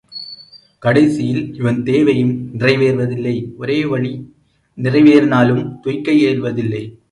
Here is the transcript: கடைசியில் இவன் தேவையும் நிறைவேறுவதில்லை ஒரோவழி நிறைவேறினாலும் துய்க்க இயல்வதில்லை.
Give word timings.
கடைசியில் 0.79 1.55
இவன் 1.55 1.83
தேவையும் 1.83 2.33
நிறைவேறுவதில்லை 2.59 3.35
ஒரோவழி 3.59 4.13
நிறைவேறினாலும் 4.77 5.79
துய்க்க 5.79 6.11
இயல்வதில்லை. 6.11 6.83